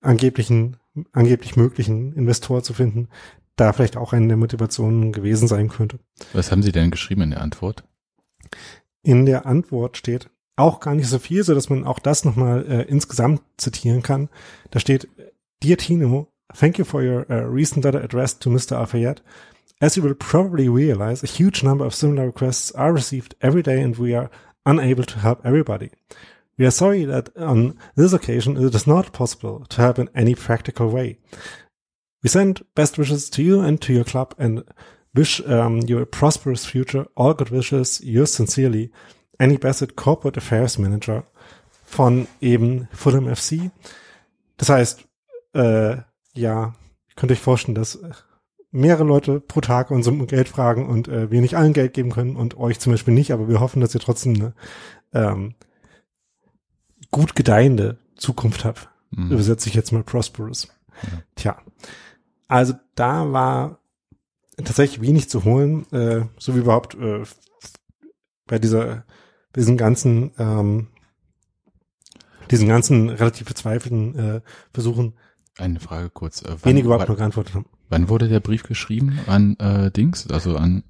[0.00, 0.76] angeblichen
[1.12, 3.08] angeblich möglichen Investor zu finden,
[3.56, 5.98] da vielleicht auch eine der Motivationen gewesen sein könnte.
[6.32, 7.84] Was haben Sie denn geschrieben in der Antwort?
[9.02, 12.66] In der Antwort steht auch gar nicht so viel, so dass man auch das nochmal
[12.66, 14.28] äh, insgesamt zitieren kann.
[14.70, 15.08] Da steht,
[15.62, 18.72] Dear Tino, thank you for your uh, recent letter addressed to Mr.
[18.72, 19.18] Al-Fayyad.
[19.80, 23.80] As you will probably realize, a huge number of similar requests are received every day
[23.80, 24.30] and we are
[24.66, 25.90] unable to help everybody.
[26.58, 30.34] We are sorry that on this occasion it is not possible to help in any
[30.34, 31.18] practical way.
[32.22, 34.64] We send best wishes to you and to your club and
[35.14, 37.06] wish um, you a prosperous future.
[37.16, 38.90] All good wishes, yours sincerely,
[39.38, 41.24] Annie Bassett, Corporate Affairs Manager
[41.84, 43.70] von eben Fulham FC.
[44.56, 45.04] Das heißt,
[45.54, 45.98] äh,
[46.34, 46.74] ja,
[47.16, 47.98] könnt euch vorstellen, dass
[48.70, 52.10] mehrere Leute pro Tag uns um Geld fragen und äh, wir nicht allen Geld geben
[52.10, 54.54] können und euch zum Beispiel nicht, aber wir hoffen, dass ihr trotzdem eine
[55.12, 55.54] ähm,
[57.10, 58.88] gut gedeihende Zukunft habt.
[59.10, 59.32] Mhm.
[59.32, 60.68] Übersetze ich jetzt mal prosperous.
[61.02, 61.22] Ja.
[61.34, 61.62] Tja,
[62.46, 63.78] also da war
[64.56, 67.22] tatsächlich wenig zu holen, äh, so wie überhaupt äh,
[68.46, 69.04] bei dieser,
[69.52, 70.88] bei diesen ganzen, ähm,
[72.50, 74.40] diesen ganzen relativ verzweifelten äh,
[74.72, 75.14] Versuchen,
[75.58, 76.42] Eine Frage kurz.
[76.42, 77.66] Äh, wann, wenige überhaupt wann, noch geantwortet haben.
[77.88, 80.30] wann wurde der Brief geschrieben an äh, Dings?
[80.30, 80.84] Also an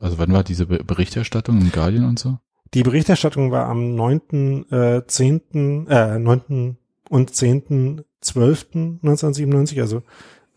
[0.00, 2.38] also wann war diese Be Berichterstattung im Guardian und so?
[2.74, 6.76] Die Berichterstattung war am 9., äh, 10., äh, 9.
[7.08, 8.04] und 10.
[8.20, 8.66] 12.
[8.74, 10.02] 1997, also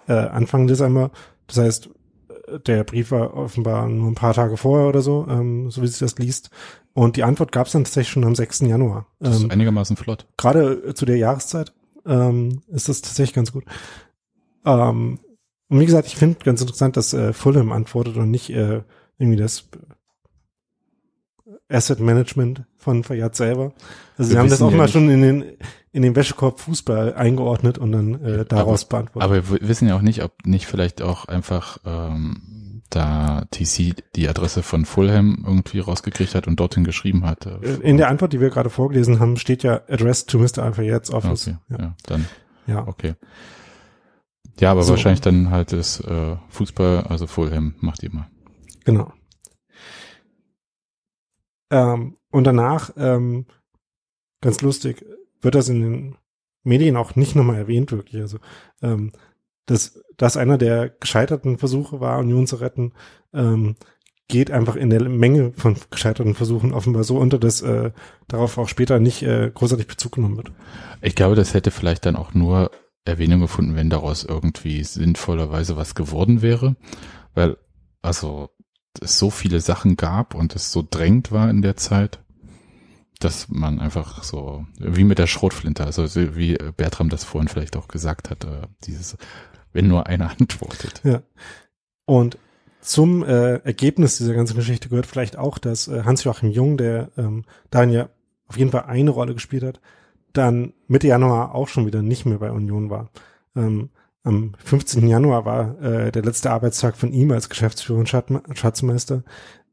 [0.07, 1.11] äh, Anfang Dezember.
[1.47, 1.89] Das heißt,
[2.47, 5.87] äh, der Brief war offenbar nur ein paar Tage vorher oder so, ähm, so wie
[5.87, 6.49] sich das liest.
[6.93, 8.61] Und die Antwort gab es dann tatsächlich schon am 6.
[8.61, 9.05] Januar.
[9.19, 10.27] Das ist Ähm, einigermaßen flott.
[10.37, 11.71] Gerade äh, zu der Jahreszeit
[12.05, 13.65] ähm, ist das tatsächlich ganz gut.
[14.65, 15.19] Ähm,
[15.69, 18.81] und wie gesagt, ich finde ganz interessant, dass äh, Fulham antwortet und nicht äh,
[19.17, 19.69] irgendwie das
[21.69, 23.73] Asset Management von Fayad selber.
[24.17, 25.57] Also sie Wir haben das auch ja mal schon in den
[25.93, 29.29] in den Wäschekorb Fußball eingeordnet und dann äh, daraus beantwortet.
[29.29, 32.41] Aber wir wissen ja auch nicht, ob nicht vielleicht auch einfach ähm,
[32.91, 37.45] da TC die Adresse von Fulham irgendwie rausgekriegt hat und dorthin geschrieben hat.
[37.45, 40.59] äh, in der Antwort, die wir gerade vorgelesen haben, steht ja Address to Mr.
[40.59, 41.47] Al-Fayyad's Office.
[41.47, 41.77] Okay, ja.
[41.79, 41.95] Ja.
[42.05, 42.27] dann
[42.67, 42.87] ja.
[42.87, 43.15] okay.
[44.59, 44.91] Ja, aber So.
[44.91, 48.27] wahrscheinlich dann halt das äh, Fußball, also Fulham macht mal.
[48.85, 49.11] Genau.
[51.71, 53.45] Ähm, und danach, ähm,
[54.41, 55.05] ganz lustig,
[55.41, 56.17] wird das in den
[56.63, 58.21] Medien auch nicht nochmal erwähnt, wirklich.
[58.21, 58.37] Also,
[58.81, 59.13] ähm,
[59.65, 62.93] dass das einer der gescheiterten Versuche war, Union zu retten,
[63.33, 63.75] ähm,
[64.27, 67.89] geht einfach in der Menge von gescheiterten Versuchen offenbar so unter, dass äh,
[68.27, 70.51] darauf auch später nicht äh, großartig Bezug genommen wird.
[71.01, 72.69] Ich glaube, das hätte vielleicht dann auch nur
[73.03, 76.75] Erwähnung gefunden, wenn daraus irgendwie sinnvollerweise was geworden wäre,
[77.33, 77.57] weil
[78.03, 78.51] also
[79.01, 82.19] es so viele Sachen gab und es so drängend war in der Zeit,
[83.19, 87.75] dass man einfach so wie mit der Schrotflinte, also so wie Bertram das vorhin vielleicht
[87.75, 89.17] auch gesagt hat, äh, dieses
[89.73, 91.01] wenn nur einer antwortet.
[91.03, 91.21] Ja.
[92.05, 92.37] Und
[92.81, 97.45] zum äh, Ergebnis dieser ganzen Geschichte gehört vielleicht auch, dass äh, Hans-Joachim Jung, der ähm,
[97.69, 98.09] darin ja
[98.47, 99.79] auf jeden Fall eine Rolle gespielt hat,
[100.33, 103.11] dann Mitte Januar auch schon wieder nicht mehr bei Union war.
[103.55, 103.89] Ähm,
[104.23, 105.07] am 15.
[105.07, 109.23] Januar war äh, der letzte Arbeitstag von ihm als Geschäftsführer und Schatzme Schatzmeister.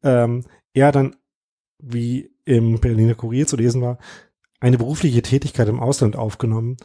[0.03, 1.17] Ähm, er hat dann,
[1.79, 3.99] wie im Berliner Kurier zu lesen war,
[4.61, 6.77] eine berufliche Tätigkeit im Ausland aufgenommen.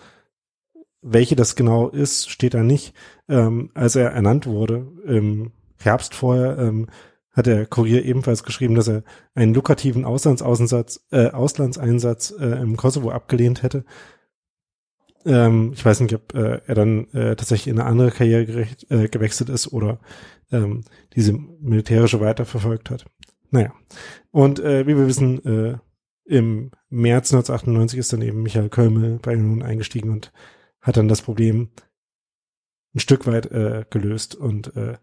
[1.03, 2.93] Welche das genau ist, steht da nicht.
[3.27, 6.87] Ähm, als er ernannt wurde, im Herbst vorher, ähm,
[7.31, 13.11] hat der Kurier ebenfalls geschrieben, dass er einen lukrativen Auslandsaußensatz, äh, Auslandseinsatz äh, im Kosovo
[13.11, 13.85] abgelehnt hätte.
[15.25, 18.89] Ähm, ich weiß nicht, ob äh, er dann äh, tatsächlich in eine andere Karriere gerecht,
[18.91, 19.99] äh, gewechselt ist oder
[20.51, 20.83] ähm,
[21.15, 23.05] diese militärische weiterverfolgt hat.
[23.49, 23.73] Naja.
[24.31, 25.77] Und äh, wie wir wissen, äh,
[26.25, 30.31] im März 1998 ist dann eben Michael Kölmel bei Union eingestiegen und
[30.83, 31.69] hat dann das Problem
[32.93, 34.97] ein Stück weit äh, gelöst und äh,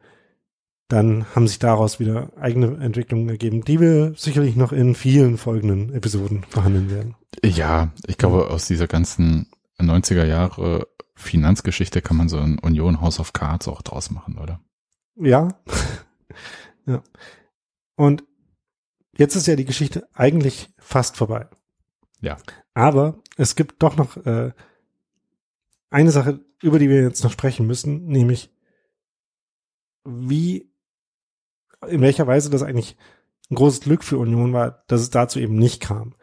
[0.87, 5.93] dann haben sich daraus wieder eigene Entwicklungen ergeben, die wir sicherlich noch in vielen folgenden
[5.95, 7.17] Episoden verhandeln werden.
[7.45, 13.21] Ja, ich glaube, aus dieser ganzen 90er Jahre Finanzgeschichte kann man so ein Union House
[13.21, 14.61] of Cards auch draus machen, oder?
[15.17, 15.49] Ja.
[16.87, 17.03] ja.
[17.95, 18.25] Und
[19.17, 21.47] jetzt ist ja die Geschichte eigentlich fast vorbei.
[22.21, 22.37] Ja.
[22.75, 24.53] Aber es gibt doch noch äh,
[25.91, 28.51] eine Sache, über die wir jetzt noch sprechen müssen, nämlich
[30.05, 30.73] wie,
[31.87, 32.97] in welcher Weise das eigentlich
[33.51, 36.15] ein großes Glück für Union war, dass es dazu eben nicht kam.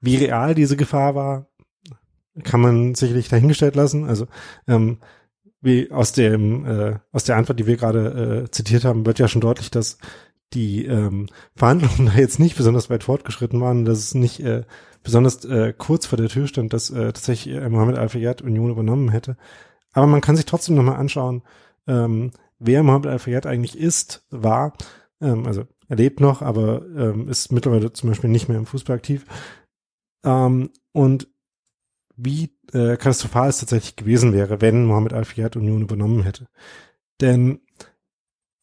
[0.00, 1.50] Wie real diese Gefahr war,
[2.42, 4.04] kann man sicherlich dahingestellt lassen.
[4.04, 4.26] Also
[4.66, 4.98] ähm,
[5.60, 9.28] wie aus dem äh, aus der Antwort, die wir gerade äh, zitiert haben, wird ja
[9.28, 9.98] schon deutlich, dass
[10.54, 14.64] die ähm, Verhandlungen da jetzt nicht besonders weit fortgeschritten waren, dass es nicht äh,
[15.02, 19.10] besonders äh, kurz vor der Tür stand, dass äh, tatsächlich äh, Mohammed Al-Fayyad Union übernommen
[19.10, 19.36] hätte.
[19.92, 21.42] Aber man kann sich trotzdem nochmal anschauen,
[21.86, 24.74] ähm, wer Mohammed Al-Fayyad eigentlich ist, war.
[25.20, 28.96] Ähm, also er lebt noch, aber ähm, ist mittlerweile zum Beispiel nicht mehr im Fußball
[28.96, 29.24] aktiv.
[30.24, 31.28] Ähm, und
[32.16, 36.46] wie äh, katastrophal es tatsächlich gewesen wäre, wenn Mohammed Al-Fayyad Union übernommen hätte.
[37.20, 37.60] Denn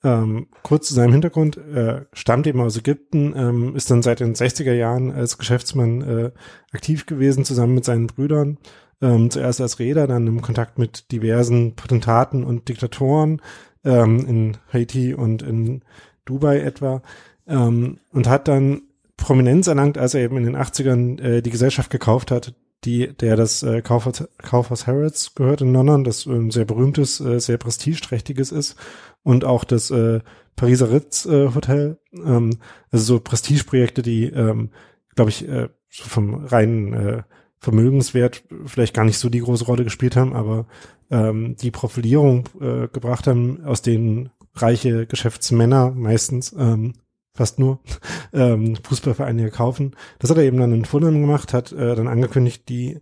[0.03, 4.35] Ähm, kurz zu seinem Hintergrund, äh, stammt eben aus Ägypten, ähm, ist dann seit den
[4.35, 6.31] 60er Jahren als Geschäftsmann äh,
[6.71, 8.57] aktiv gewesen, zusammen mit seinen Brüdern.
[9.01, 13.41] Ähm, zuerst als Reeder, dann im Kontakt mit diversen Potentaten und Diktatoren
[13.83, 15.83] ähm, in Haiti und in
[16.25, 17.01] Dubai etwa.
[17.47, 18.81] Ähm, und hat dann
[19.15, 22.53] Prominenz erlangt, als er eben in den 80ern äh, die Gesellschaft gekauft hat,
[22.85, 27.39] die, der das äh, Kaufhaus, Kaufhaus Harrods gehört in London, das ein sehr berühmtes, äh,
[27.39, 28.75] sehr prestigeträchtiges ist
[29.23, 30.21] und auch das äh,
[30.55, 32.57] Pariser Ritz äh, Hotel, ähm,
[32.91, 34.71] also so Prestigeprojekte, die, ähm,
[35.15, 37.23] glaube ich, äh, vom reinen äh,
[37.59, 40.67] Vermögenswert vielleicht gar nicht so die große Rolle gespielt haben, aber
[41.09, 46.93] ähm, die Profilierung äh, gebracht haben, aus denen reiche Geschäftsmänner meistens ähm,
[47.33, 47.79] fast nur
[48.33, 49.95] ähm, Fußballvereine kaufen.
[50.19, 52.99] Das hat er eben dann in Fulham gemacht, hat äh, dann angekündigt, die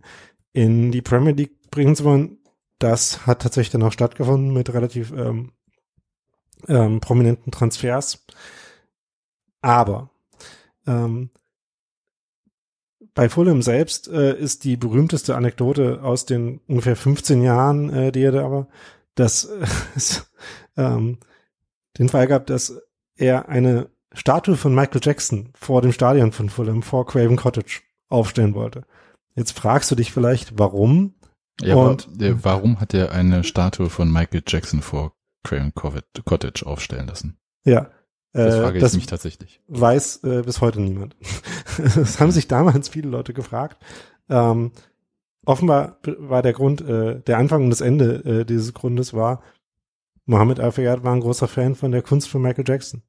[0.52, 2.38] in die Premier League bringen zu wollen.
[2.78, 5.52] Das hat tatsächlich dann auch stattgefunden mit relativ ähm,
[6.68, 8.24] ähm, prominenten Transfers.
[9.62, 10.10] Aber
[10.86, 11.30] ähm,
[13.14, 18.22] bei Fulham selbst äh, ist die berühmteste Anekdote aus den ungefähr 15 Jahren, äh, die
[18.22, 18.68] er da war,
[19.14, 19.66] dass äh,
[19.96, 20.30] es
[20.76, 21.18] ähm,
[21.98, 22.80] den Fall gab, dass
[23.16, 28.54] er eine Statue von Michael Jackson vor dem Stadion von Fulham, vor Craven Cottage, aufstellen
[28.54, 28.84] wollte.
[29.34, 31.14] Jetzt fragst du dich vielleicht, warum?
[31.60, 35.15] Ja, und äh, warum hat er eine Statue von Michael Jackson vor
[35.46, 35.72] Craven
[36.24, 37.38] Cottage aufstellen lassen?
[37.64, 37.90] Ja.
[38.32, 39.62] Das äh, frage ich mich tatsächlich.
[39.68, 41.16] Weiß äh, bis heute niemand.
[41.78, 43.82] das haben sich damals viele Leute gefragt.
[44.28, 44.72] Ähm,
[45.46, 49.42] offenbar war der Grund, äh, der Anfang und das Ende äh, dieses Grundes war,
[50.26, 53.02] Mohammed Al-Fayyad war ein großer Fan von der Kunst von Michael Jackson.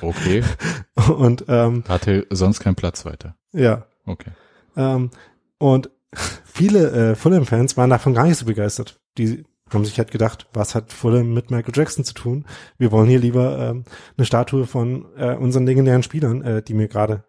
[0.00, 0.42] Okay.
[1.16, 3.36] und ähm, hatte sonst keinen Platz weiter.
[3.52, 3.86] Ja.
[4.04, 4.32] Okay.
[4.76, 5.10] Ähm,
[5.58, 5.90] und
[6.44, 9.00] viele äh, Fulham-Fans waren davon gar nicht so begeistert.
[9.16, 12.46] Die haben sich halt gedacht, was hat Fulham mit Michael Jackson zu tun?
[12.78, 13.84] Wir wollen hier lieber ähm,
[14.16, 17.24] eine Statue von äh, unseren legendären Spielern, äh, die mir gerade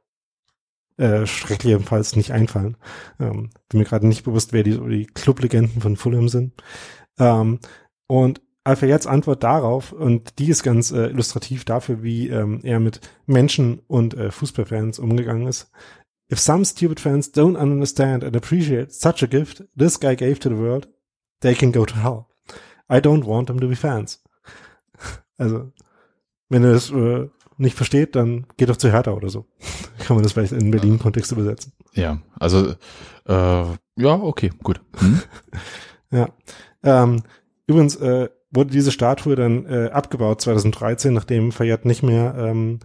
[0.97, 2.78] äh, schrecklichenfalls nicht einfallen.
[3.19, 6.54] Ähm, bin mir gerade nicht bewusst, wer die, die Clublegenden von Fulham sind.
[7.19, 7.60] Ähm,
[8.08, 13.00] und Al-Fayyad's Antwort darauf, und die ist ganz äh, illustrativ dafür, wie ähm, er mit
[13.26, 15.71] Menschen und äh, Fußballfans umgegangen ist.
[16.30, 20.50] If some stupid fans don't understand and appreciate such a gift this guy gave to
[20.50, 20.89] the world,
[21.39, 22.26] they can go to hell.
[22.89, 24.23] I don't want them to be fans.
[25.39, 25.71] Also,
[26.50, 29.45] wenn er das äh, nicht versteht, dann geht doch zu Hertha oder so.
[30.00, 31.73] Kann man das vielleicht in Berlin-Kontext übersetzen.
[31.93, 32.73] Ja, also
[33.26, 33.65] äh,
[33.97, 34.82] ja, okay, gut.
[34.97, 35.21] Hm?
[36.12, 36.30] ja.
[36.82, 37.21] Ähm,
[37.67, 42.80] übrigens, äh, wurde diese Statue dann äh, abgebaut 2013, nachdem Fayette nicht mehr ähm,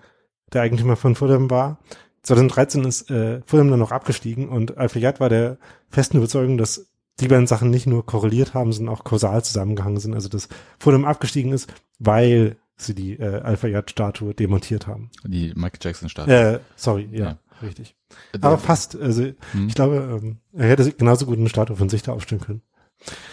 [0.53, 1.79] der Eigentümer von Fulham war.
[2.23, 7.29] 2013 ist äh, Fulham dann noch abgestiegen und Al-Fayyad war der festen Überzeugung, dass die
[7.29, 10.15] beiden Sachen nicht nur korreliert haben, sondern auch kausal zusammengehangen sind.
[10.15, 10.49] Also dass
[10.79, 15.11] Fulham abgestiegen ist, weil sie die äh, Al-Fayyad-Statue demontiert haben.
[15.25, 16.35] Die Michael Jackson-Statue.
[16.35, 17.39] Äh, sorry, ja, ja.
[17.63, 17.95] richtig.
[18.41, 19.01] Aber fast.
[19.01, 19.69] Also hm.
[19.69, 22.63] ich glaube, ähm, er hätte genauso gut eine Statue von sich da aufstellen können.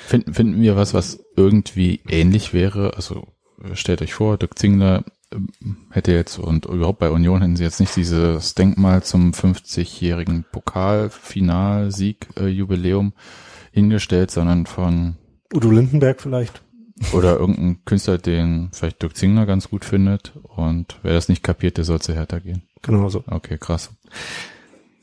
[0.07, 2.93] Finden, finden wir was, was irgendwie ähnlich wäre?
[2.95, 3.27] Also
[3.73, 5.49] stellt euch vor, Dirk Zingler ähm,
[5.91, 13.13] hätte jetzt und überhaupt bei Union hätten sie jetzt nicht dieses Denkmal zum 50-jährigen Pokalfinalsieg-Jubiläum
[13.71, 15.15] hingestellt, sondern von
[15.53, 16.61] Udo Lindenberg vielleicht.
[17.13, 21.77] Oder irgendein Künstler, den vielleicht Dirk Zingler ganz gut findet und wer das nicht kapiert,
[21.77, 22.63] der soll zu Hertha gehen.
[22.81, 23.23] Genau so.
[23.27, 23.91] Okay, krass.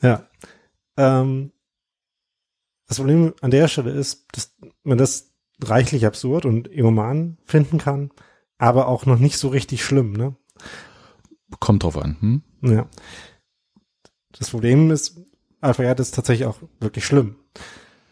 [0.01, 0.27] Ja.
[0.95, 1.51] Ähm,
[2.87, 8.11] das Problem an der Stelle ist, dass man das reichlich absurd und egoman finden kann,
[8.57, 10.35] aber auch noch nicht so richtig schlimm, ne?
[11.59, 12.41] Kommt drauf an, hm?
[12.61, 12.87] Ja.
[14.37, 15.19] Das Problem ist,
[15.61, 17.37] Alpha ist tatsächlich auch wirklich schlimm.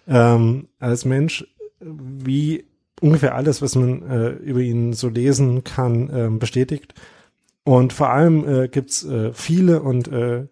[0.08, 1.46] Ähm, als Mensch,
[1.80, 2.66] wie
[3.02, 6.94] ungefähr alles, was man äh, über ihn so lesen kann, äh, bestätigt.
[7.64, 10.48] Und vor allem äh, gibt's äh, viele und äh,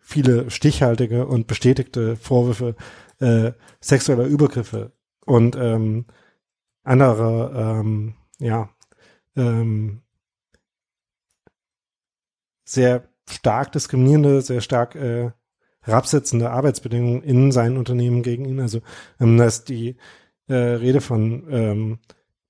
[0.00, 2.74] viele stichhaltige und bestätigte Vorwürfe
[3.20, 4.92] äh, sexueller Übergriffe
[5.24, 6.06] und ähm,
[6.82, 8.68] andere, ähm, ja,
[9.36, 10.02] ähm,
[12.64, 15.30] sehr stark diskriminierende, sehr stark äh,
[15.84, 18.60] herabsetzende Arbeitsbedingungen in seinen Unternehmen gegen ihn.
[18.60, 18.80] Also
[19.20, 19.96] ähm, da ist die
[20.48, 21.98] äh, Rede von ähm,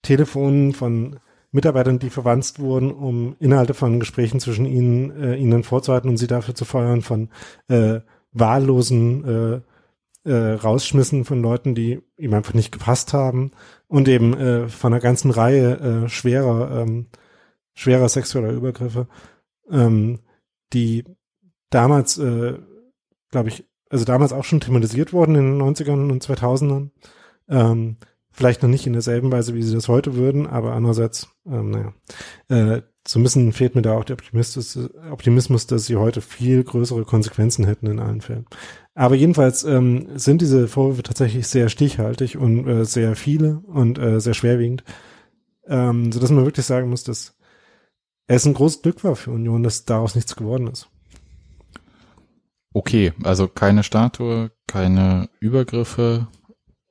[0.03, 1.20] Telefonen von
[1.51, 6.27] Mitarbeitern, die verwandt wurden, um Inhalte von Gesprächen zwischen ihnen, äh, ihnen vorzuhalten und sie
[6.27, 7.29] dafür zu feuern, von
[7.68, 8.01] äh,
[8.33, 9.61] wahllosen äh,
[10.25, 13.53] äh, rausschmissen von Leuten, die ihm einfach nicht gepasst haben
[13.87, 17.07] und eben äh, von einer ganzen Reihe äh, schwerer, ähm,
[17.75, 19.07] schwerer sexueller Übergriffe,
[19.70, 20.20] ähm,
[20.73, 21.05] die
[21.70, 22.55] damals, äh,
[23.35, 26.90] glaube ich, also damals auch schon thematisiert wurden in den 90ern und 2000ern.
[27.49, 27.97] Ähm,
[28.31, 31.92] vielleicht noch nicht in derselben Weise, wie sie das heute würden, aber andererseits, ähm, naja,
[32.49, 34.79] äh, so ein fehlt mir da auch der Optimismus,
[35.11, 38.47] Optimismus, dass sie heute viel größere Konsequenzen hätten in allen Fällen.
[38.94, 44.20] Aber jedenfalls ähm, sind diese Vorwürfe tatsächlich sehr stichhaltig und äh, sehr viele und äh,
[44.20, 44.85] sehr schwerwiegend,
[45.66, 47.37] ähm, so dass man wirklich sagen muss, dass
[48.29, 50.88] es ein großes Glück war für Union, dass daraus nichts geworden ist.
[52.74, 56.26] Okay, also keine Statue, keine Übergriffe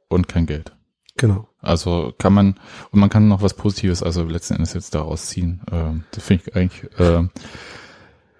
[0.07, 0.73] und kein Geld.
[1.17, 1.49] Genau.
[1.59, 2.55] Also kann man,
[2.91, 5.61] und man kann noch was Positives, also letzten Endes jetzt daraus ziehen.
[5.69, 7.27] Ähm, das finde ich eigentlich, äh,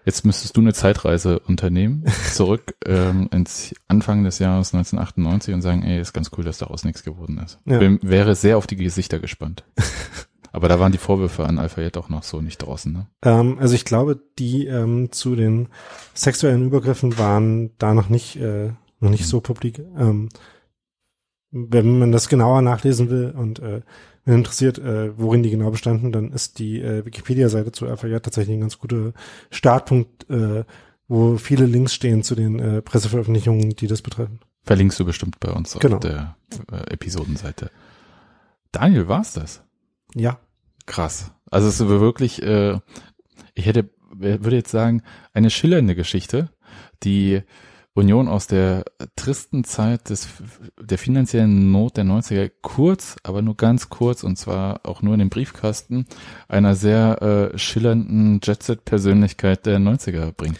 [0.05, 5.83] jetzt müsstest du eine Zeitreise unternehmen, zurück ähm, ins Anfang des Jahres 1998 und sagen,
[5.83, 7.59] ey, ist ganz cool, dass daraus nichts geworden ist.
[7.65, 7.77] Ja.
[7.77, 9.65] Bin, wäre sehr auf die Gesichter gespannt.
[10.53, 13.07] Aber da waren die Vorwürfe an Alpha auch noch so nicht draußen, ne?
[13.23, 15.67] Ähm, also ich glaube, die ähm, zu den
[16.13, 19.79] sexuellen Übergriffen waren da noch nicht, äh, noch nicht so publik.
[19.97, 20.29] Ähm,
[21.49, 23.81] wenn man das genauer nachlesen will und äh,
[24.25, 28.55] wenn interessiert, äh, worin die genau bestanden, dann ist die äh, Wikipedia-Seite zu Alpha tatsächlich
[28.55, 29.13] ein ganz guter
[29.49, 30.65] Startpunkt, äh,
[31.07, 34.39] wo viele Links stehen zu den äh, Presseveröffentlichungen, die das betreffen.
[34.63, 35.95] Verlinkst du bestimmt bei uns Genau.
[35.97, 36.37] auf der
[36.71, 37.71] äh, Episodenseite.
[38.71, 39.63] Daniel, war's das?
[40.15, 40.39] Ja,
[40.85, 41.31] Krass.
[41.49, 42.79] Also es ist wirklich, äh,
[43.53, 46.49] ich hätte, würde jetzt sagen, eine schillernde Geschichte,
[47.03, 47.41] die
[47.93, 50.27] Union aus der tristen Zeit des,
[50.79, 55.19] der finanziellen Not der 90er kurz, aber nur ganz kurz und zwar auch nur in
[55.19, 56.07] den Briefkasten
[56.47, 57.21] einer sehr
[57.53, 60.57] äh, schillernden Jet-Set-Persönlichkeit der 90er bringt.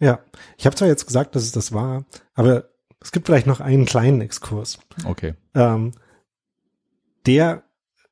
[0.00, 0.18] ja.
[0.58, 2.64] Ich habe zwar jetzt gesagt, dass es das war, aber
[3.00, 4.80] es gibt vielleicht noch einen kleinen Exkurs.
[5.04, 5.34] Okay.
[5.54, 5.92] Ähm,
[7.26, 7.62] der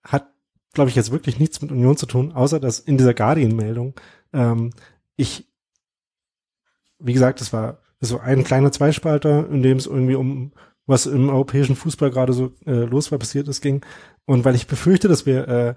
[0.04, 0.28] hat,
[0.74, 3.94] glaube ich, jetzt wirklich nichts mit Union zu tun, außer dass in dieser Guardian-Meldung
[4.32, 4.70] ähm,
[5.16, 5.48] ich,
[6.98, 10.52] wie gesagt, es war so ein kleiner Zweispalter, in dem es irgendwie um
[10.86, 13.84] was im europäischen Fußball gerade so äh, los war, passiert ist, ging.
[14.26, 15.74] Und weil ich befürchte, dass wir äh,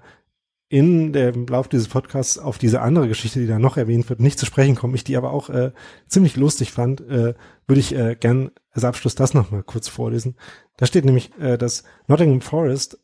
[0.68, 4.38] in dem Lauf dieses Podcasts auf diese andere Geschichte, die da noch erwähnt wird, nicht
[4.38, 5.72] zu sprechen kommen, ich die aber auch äh,
[6.08, 7.34] ziemlich lustig fand, äh,
[7.66, 10.36] würde ich äh, gern als Abschluss das nochmal kurz vorlesen.
[10.76, 12.98] Da steht nämlich, äh, dass Nottingham Forest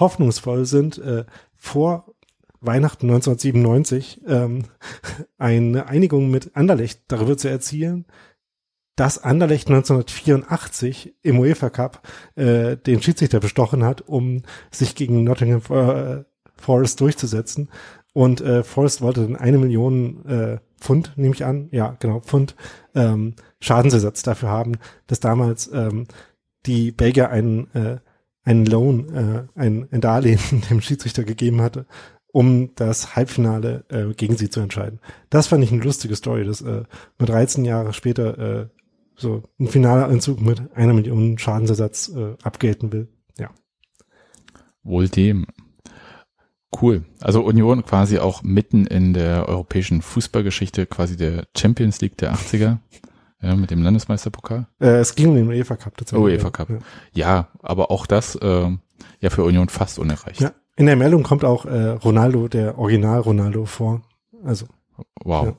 [0.00, 1.24] hoffnungsvoll sind, äh,
[1.56, 2.14] vor
[2.60, 4.64] Weihnachten 1997 ähm,
[5.38, 8.06] eine Einigung mit Anderlecht darüber zu erzielen,
[8.96, 15.62] dass Anderlecht 1984 im UEFA Cup äh, den Schiedsrichter bestochen hat, um sich gegen Nottingham
[15.70, 16.24] äh,
[16.56, 17.70] Forest durchzusetzen.
[18.12, 22.56] Und äh, Forest wollte dann eine Million äh, Pfund, nehme ich an, ja genau, Pfund
[22.94, 26.06] ähm, Schadensersatz dafür haben, dass damals ähm,
[26.66, 27.98] die Belgier einen, äh,
[28.44, 31.86] einen Loan, äh, ein, ein Darlehen dem Schiedsrichter gegeben hatte,
[32.32, 35.00] um das Halbfinale äh, gegen sie zu entscheiden.
[35.30, 36.84] Das fand ich eine lustige Story, dass äh,
[37.18, 38.68] mit 13 Jahre später äh,
[39.16, 43.08] so ein finaler mit einer Million Schadensersatz äh, abgelten will.
[43.38, 43.50] Ja.
[44.82, 45.46] Wohl dem.
[46.80, 47.04] Cool.
[47.20, 52.78] Also Union quasi auch mitten in der europäischen Fußballgeschichte, quasi der Champions League der 80er,
[53.42, 54.66] ja, mit dem Landesmeisterpokal.
[54.80, 56.24] Äh, es ging um den UEFA Cup tatsächlich.
[56.24, 56.70] UEFA Cup.
[56.70, 56.78] Ja.
[57.12, 58.70] Ja, aber auch das äh,
[59.20, 60.40] ja für Union fast unerreicht.
[60.40, 60.52] ja.
[60.76, 64.00] In der Meldung kommt auch äh, Ronaldo, der Original Ronaldo vor.
[64.44, 64.66] Also
[65.24, 65.46] Wow.
[65.46, 65.56] Ja.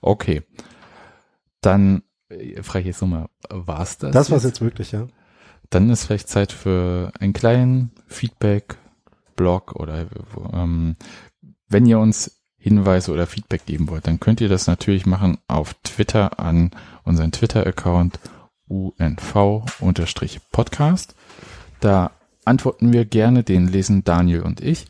[0.00, 0.42] Okay.
[1.60, 4.12] Dann äh, frage ich jetzt nochmal, war's das?
[4.12, 5.06] das war's jetzt wirklich, ja.
[5.70, 10.06] Dann ist vielleicht Zeit für einen kleinen Feedback-Blog oder
[10.52, 10.96] ähm,
[11.68, 15.74] wenn ihr uns Hinweise oder Feedback geben wollt, dann könnt ihr das natürlich machen auf
[15.82, 16.70] Twitter an
[17.04, 18.20] unseren Twitter-Account
[18.68, 21.14] unv-podcast.
[21.80, 22.12] Da
[22.44, 24.86] antworten wir gerne, den lesen Daniel und ich.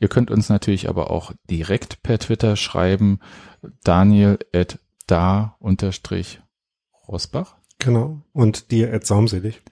[0.00, 3.20] Ihr könnt uns natürlich aber auch direkt per Twitter schreiben,
[3.82, 6.42] daniel at da unterstrich
[7.08, 7.56] Rosbach.
[7.78, 8.20] Genau.
[8.32, 9.62] Und dir at saumselig.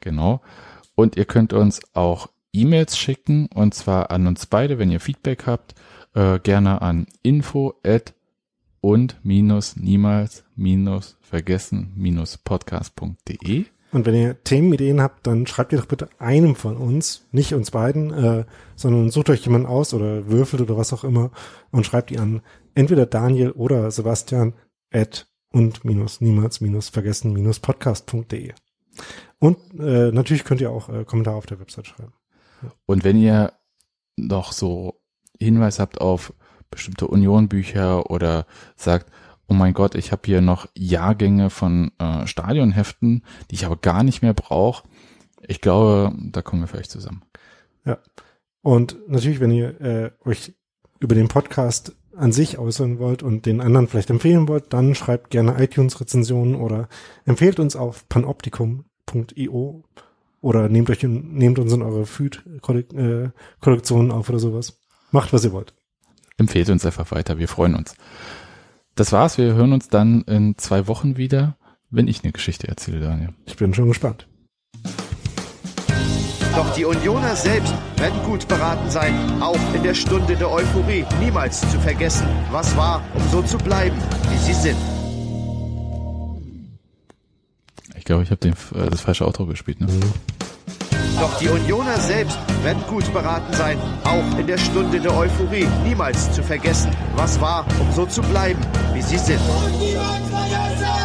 [0.00, 0.42] Genau.
[0.94, 5.46] Und ihr könnt uns auch E-Mails schicken und zwar an uns beide, wenn ihr Feedback
[5.46, 5.74] habt,
[6.14, 8.14] äh, gerne an info at
[8.80, 13.66] und minus niemals minus vergessen minus podcast.de.
[13.92, 17.70] Und wenn ihr Themenideen habt, dann schreibt ihr doch bitte einem von uns, nicht uns
[17.70, 21.30] beiden, äh, sondern sucht euch jemanden aus oder würfelt oder was auch immer
[21.70, 22.42] und schreibt die an
[22.74, 24.54] entweder Daniel oder Sebastian
[24.92, 28.52] at und minus niemals minus vergessen minus podcast.de.
[29.38, 32.12] Und äh, natürlich könnt ihr auch äh, Kommentare auf der Website schreiben.
[32.86, 33.52] Und wenn ihr
[34.16, 35.00] noch so
[35.40, 36.32] Hinweis habt auf
[36.70, 39.10] bestimmte Union-Bücher oder sagt,
[39.46, 44.02] oh mein Gott, ich habe hier noch Jahrgänge von äh, Stadionheften, die ich aber gar
[44.02, 44.84] nicht mehr brauche,
[45.46, 47.22] ich glaube, da kommen wir vielleicht zusammen.
[47.84, 47.98] Ja.
[48.62, 50.54] Und natürlich, wenn ihr äh, euch
[51.00, 55.30] über den Podcast an sich äußern wollt und den anderen vielleicht empfehlen wollt, dann schreibt
[55.30, 56.88] gerne iTunes-Rezensionen oder
[57.26, 59.84] empfehlt uns auf panoptikum.io
[60.40, 64.78] oder nehmt euch nehmt uns in eure Feed-Kollektionen auf oder sowas.
[65.14, 65.72] Macht, was ihr wollt.
[66.38, 67.38] empfehlt uns einfach weiter.
[67.38, 67.94] Wir freuen uns.
[68.96, 69.38] Das war's.
[69.38, 71.56] Wir hören uns dann in zwei Wochen wieder,
[71.88, 73.28] wenn ich eine Geschichte erzähle, Daniel.
[73.46, 74.26] Ich bin schon gespannt.
[76.56, 81.60] Doch die Unioner selbst werden gut beraten sein, auch in der Stunde der Euphorie niemals
[81.60, 83.96] zu vergessen, was war, um so zu bleiben,
[84.32, 84.78] wie sie sind.
[87.96, 89.80] Ich glaube, ich habe äh, das falsche Outro gespielt.
[89.80, 89.86] Ne?
[91.20, 96.32] Doch die Unioner selbst werden gut beraten sein, auch in der Stunde der Euphorie niemals
[96.32, 98.60] zu vergessen, was war, um so zu bleiben,
[98.92, 99.40] wie sie sind.
[99.40, 101.03] Und niemals vergessen!